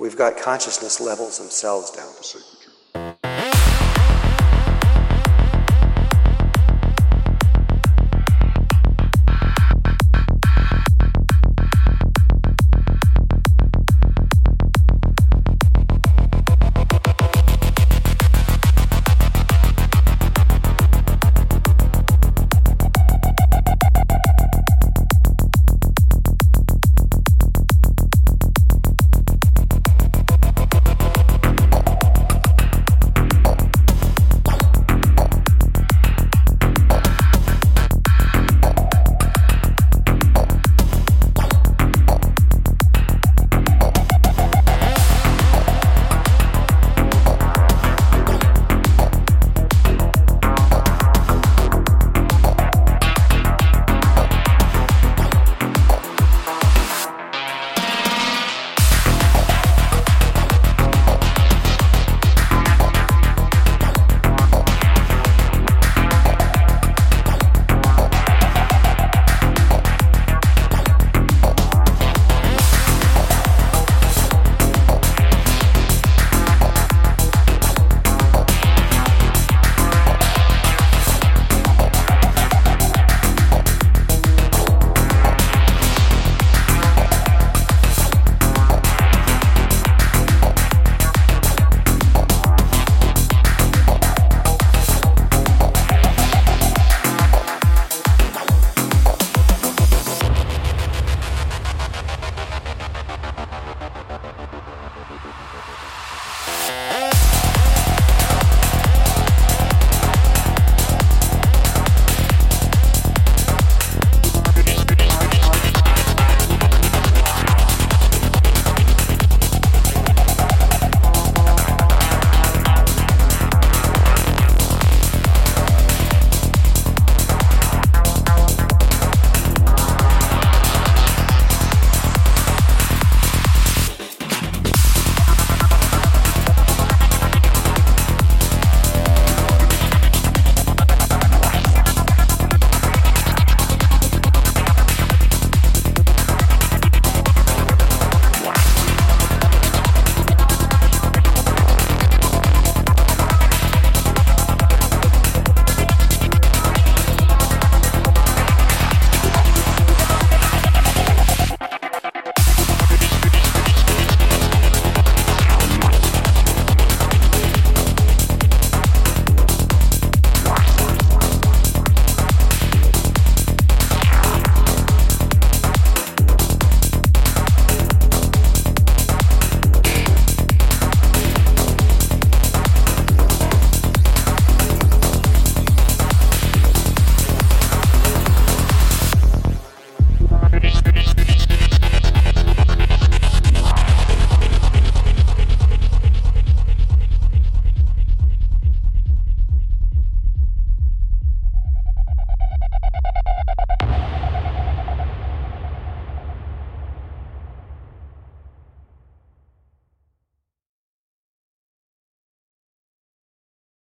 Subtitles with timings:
[0.00, 2.59] We've got consciousness levels themselves down.